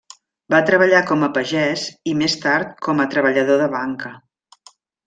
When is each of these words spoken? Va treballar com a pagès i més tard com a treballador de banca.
Va 0.53 0.61
treballar 0.69 1.01
com 1.11 1.27
a 1.27 1.29
pagès 1.35 1.85
i 2.13 2.17
més 2.25 2.39
tard 2.47 2.75
com 2.89 3.05
a 3.05 3.09
treballador 3.15 3.65
de 3.65 3.73
banca. 3.79 4.15